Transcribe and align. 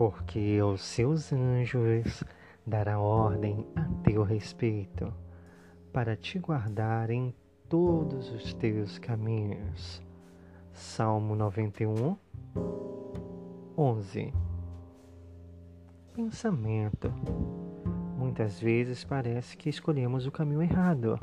porque 0.00 0.58
aos 0.62 0.80
seus 0.80 1.30
anjos 1.30 2.24
dará 2.66 2.98
ordem 2.98 3.66
a 3.76 3.82
teu 4.02 4.22
respeito, 4.22 5.12
para 5.92 6.16
te 6.16 6.38
guardar 6.38 7.10
em 7.10 7.34
todos 7.68 8.32
os 8.32 8.54
teus 8.54 8.98
caminhos. 8.98 10.02
Salmo 10.72 11.36
91, 11.36 12.16
11. 13.76 14.32
Pensamento. 16.14 17.12
Muitas 18.16 18.58
vezes 18.58 19.04
parece 19.04 19.54
que 19.54 19.68
escolhemos 19.68 20.26
o 20.26 20.32
caminho 20.32 20.62
errado. 20.62 21.18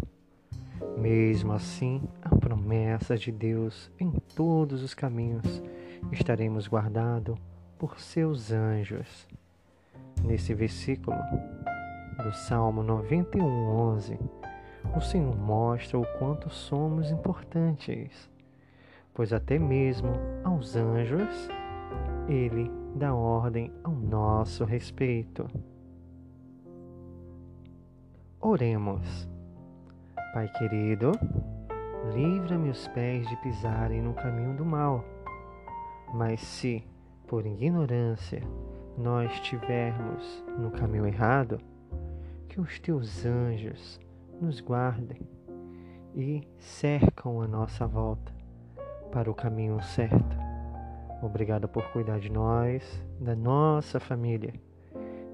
Mesmo 0.95 1.51
assim, 1.51 2.07
a 2.21 2.29
promessa 2.35 3.17
de 3.17 3.31
Deus 3.31 3.91
em 3.99 4.11
todos 4.35 4.83
os 4.83 4.93
caminhos 4.93 5.63
estaremos 6.11 6.67
guardados 6.67 7.39
por 7.77 7.99
seus 7.99 8.51
anjos. 8.51 9.27
Nesse 10.23 10.53
versículo 10.53 11.17
do 12.23 12.31
Salmo 12.33 12.81
91, 12.81 13.43
11, 13.43 14.19
o 14.95 15.01
Senhor 15.01 15.35
mostra 15.35 15.99
o 15.99 16.05
quanto 16.17 16.49
somos 16.49 17.11
importantes, 17.11 18.29
pois 19.13 19.31
até 19.31 19.59
mesmo 19.59 20.09
aos 20.43 20.75
anjos 20.75 21.49
Ele 22.27 22.71
dá 22.95 23.13
ordem 23.13 23.71
ao 23.83 23.93
nosso 23.93 24.65
respeito. 24.65 25.47
Oremos. 28.39 29.27
Pai 30.33 30.47
querido, 30.57 31.11
livra 32.13 32.57
meus 32.57 32.87
pés 32.89 33.27
de 33.27 33.35
pisarem 33.37 34.01
no 34.01 34.13
caminho 34.13 34.55
do 34.55 34.65
mal. 34.65 35.03
Mas 36.13 36.41
se, 36.41 36.83
por 37.27 37.45
ignorância, 37.45 38.41
nós 38.97 39.31
estivermos 39.33 40.43
no 40.57 40.71
caminho 40.71 41.05
errado, 41.05 41.59
que 42.47 42.59
os 42.59 42.79
teus 42.79 43.25
anjos 43.25 43.99
nos 44.41 44.59
guardem 44.61 45.21
e 46.15 46.47
cercam 46.57 47.41
a 47.41 47.47
nossa 47.47 47.85
volta 47.85 48.33
para 49.11 49.29
o 49.29 49.35
caminho 49.35 49.81
certo. 49.83 50.37
Obrigado 51.21 51.67
por 51.67 51.83
cuidar 51.91 52.19
de 52.19 52.31
nós, 52.31 53.03
da 53.19 53.35
nossa 53.35 53.99
família 53.99 54.53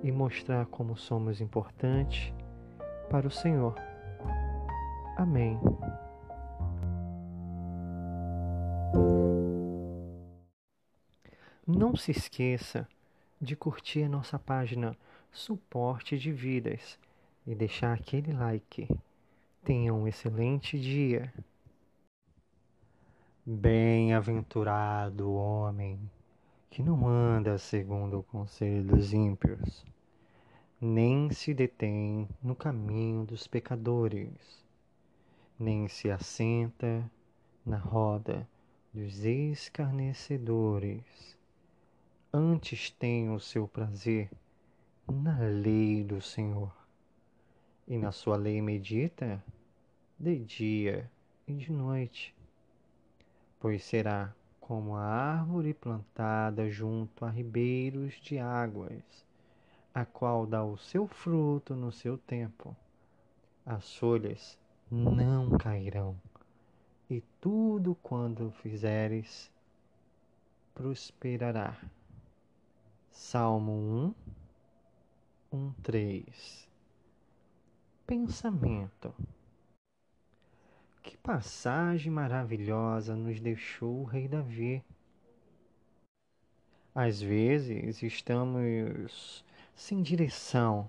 e 0.02 0.12
mostrar 0.12 0.66
como 0.66 0.98
somos 0.98 1.40
importantes 1.40 2.34
para 3.10 3.28
o 3.28 3.32
Senhor. 3.32 3.76
Amém. 5.16 5.60
Não 11.66 11.96
se 11.96 12.12
esqueça 12.12 12.86
de 13.40 13.56
curtir 13.56 14.10
nossa 14.10 14.38
página 14.38 14.98
Suporte 15.32 16.18
de 16.18 16.30
Vidas 16.30 17.00
e 17.48 17.56
deixar 17.56 17.94
aquele 17.94 18.34
like. 18.34 18.90
Tenha 19.64 19.94
um 19.94 20.06
excelente 20.06 20.78
dia. 20.78 21.34
Bem-aventurado 23.46 25.32
homem 25.32 25.98
que 26.70 26.84
não 26.84 27.08
anda 27.08 27.58
segundo 27.58 28.20
o 28.20 28.24
conselho 28.24 28.84
dos 28.84 29.14
ímpios, 29.14 29.86
nem 30.82 31.32
se 31.32 31.54
detém 31.54 32.28
no 32.42 32.58
caminho 32.58 33.24
dos 33.24 33.48
pecadores, 33.48 34.66
nem 35.58 35.88
se 35.88 36.12
assenta 36.12 37.10
na 37.66 37.78
roda 37.78 38.46
dos 38.94 39.24
escarnecedores. 39.24 41.42
Antes 42.36 42.90
tem 42.90 43.30
o 43.30 43.40
seu 43.40 43.68
prazer 43.68 44.28
na 45.08 45.38
lei 45.38 46.04
do 46.04 46.20
Senhor 46.20 46.76
e 47.88 47.96
na 47.96 48.12
sua 48.12 48.36
lei 48.36 48.60
medita 48.60 49.44
de 50.18 50.40
dia 50.40 51.12
e 51.48 51.54
de 51.54 51.72
noite, 51.72 52.34
pois 53.60 53.84
será 53.84 54.34
como 54.60 54.96
a 54.96 55.04
árvore 55.04 55.76
plantada 55.76 56.68
junto 56.72 57.24
a 57.24 57.30
ribeiros 57.30 58.16
de 58.16 58.40
águas, 58.40 59.04
a 59.94 60.04
qual 60.04 60.48
dá 60.48 60.64
o 60.66 60.76
seu 60.76 61.06
fruto 61.06 61.76
no 61.76 61.92
seu 61.92 62.18
tempo. 62.18 62.76
As 63.64 63.96
folhas 63.96 64.58
não 64.90 65.52
cairão, 65.52 66.20
e 67.08 67.22
tudo 67.40 67.94
quando 68.02 68.50
fizeres 68.50 69.52
prosperará. 70.74 71.78
Salmo 73.34 74.14
1, 75.52 75.58
1, 75.58 75.74
3 75.82 76.70
pensamento. 78.06 79.12
Que 81.02 81.18
passagem 81.18 82.12
maravilhosa 82.12 83.16
nos 83.16 83.40
deixou 83.40 84.02
o 84.02 84.04
rei 84.04 84.28
Davi. 84.28 84.84
Às 86.94 87.20
vezes 87.24 88.04
estamos 88.04 89.44
sem 89.74 90.04
direção, 90.04 90.88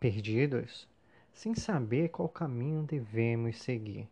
perdidos, 0.00 0.88
sem 1.30 1.54
saber 1.54 2.08
qual 2.08 2.30
caminho 2.30 2.84
devemos 2.84 3.60
seguir. 3.60 4.08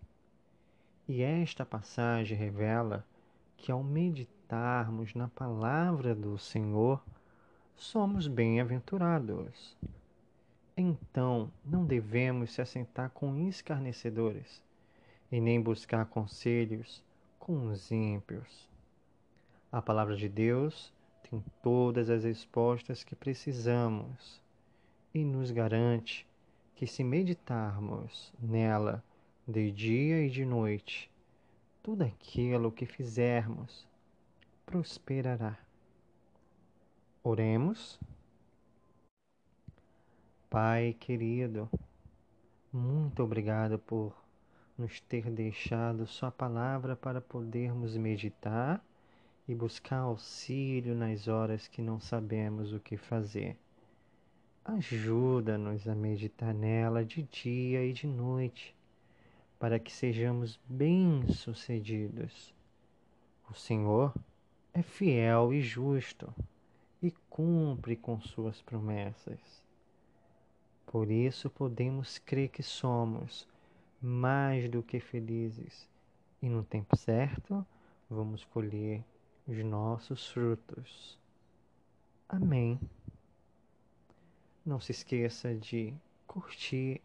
E 1.08 1.22
esta 1.22 1.64
passagem 1.64 2.36
revela 2.36 3.06
que 3.56 3.72
ao 3.72 3.82
meditarmos 3.82 5.14
na 5.14 5.28
palavra 5.28 6.14
do 6.14 6.36
Senhor, 6.36 7.02
somos 7.76 8.26
bem-aventurados. 8.26 9.76
Então 10.76 11.50
não 11.64 11.84
devemos 11.84 12.52
se 12.52 12.60
assentar 12.60 13.10
com 13.10 13.36
escarnecedores, 13.48 14.62
e 15.30 15.40
nem 15.40 15.60
buscar 15.60 16.06
conselhos 16.06 17.02
com 17.38 17.66
os 17.66 17.90
ímpios. 17.90 18.68
A 19.72 19.82
palavra 19.82 20.16
de 20.16 20.28
Deus 20.28 20.92
tem 21.28 21.42
todas 21.62 22.08
as 22.08 22.22
respostas 22.22 23.02
que 23.02 23.16
precisamos 23.16 24.40
e 25.12 25.24
nos 25.24 25.50
garante 25.50 26.26
que, 26.76 26.86
se 26.86 27.02
meditarmos 27.02 28.32
nela 28.38 29.02
de 29.46 29.72
dia 29.72 30.24
e 30.24 30.30
de 30.30 30.44
noite, 30.44 31.10
tudo 31.82 32.04
aquilo 32.04 32.70
que 32.70 32.86
fizermos 32.86 33.86
prosperará. 34.64 35.63
Oremos. 37.26 37.98
Pai 40.50 40.94
querido, 41.00 41.70
muito 42.70 43.22
obrigado 43.22 43.78
por 43.78 44.14
nos 44.76 45.00
ter 45.00 45.30
deixado 45.30 46.06
Sua 46.06 46.30
palavra 46.30 46.94
para 46.94 47.22
podermos 47.22 47.96
meditar 47.96 48.84
e 49.48 49.54
buscar 49.54 50.00
auxílio 50.00 50.94
nas 50.94 51.26
horas 51.26 51.66
que 51.66 51.80
não 51.80 51.98
sabemos 51.98 52.74
o 52.74 52.80
que 52.80 52.98
fazer. 52.98 53.56
Ajuda-nos 54.62 55.88
a 55.88 55.94
meditar 55.94 56.52
nela 56.52 57.02
de 57.02 57.22
dia 57.22 57.86
e 57.86 57.94
de 57.94 58.06
noite, 58.06 58.76
para 59.58 59.78
que 59.78 59.90
sejamos 59.90 60.60
bem-sucedidos. 60.68 62.54
O 63.50 63.54
Senhor 63.54 64.12
é 64.74 64.82
fiel 64.82 65.54
e 65.54 65.62
justo 65.62 66.30
e 67.04 67.10
cumpre 67.28 67.96
com 67.96 68.18
Suas 68.18 68.62
promessas. 68.62 69.38
Por 70.86 71.10
isso 71.10 71.50
podemos 71.50 72.16
crer 72.16 72.48
que 72.48 72.62
somos 72.62 73.46
mais 74.00 74.70
do 74.70 74.82
que 74.82 74.98
felizes 74.98 75.86
e 76.40 76.48
no 76.48 76.64
tempo 76.64 76.96
certo 76.96 77.66
vamos 78.08 78.42
colher 78.46 79.04
os 79.46 79.62
nossos 79.62 80.28
frutos. 80.28 81.18
Amém. 82.26 82.80
Não 84.64 84.80
se 84.80 84.92
esqueça 84.92 85.54
de 85.54 85.92
curtir 86.26 87.02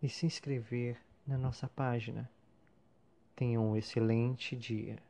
e 0.00 0.08
se 0.08 0.24
inscrever 0.24 1.00
na 1.26 1.36
nossa 1.36 1.66
página. 1.66 2.30
Tenha 3.34 3.60
um 3.60 3.76
excelente 3.76 4.54
dia. 4.54 5.02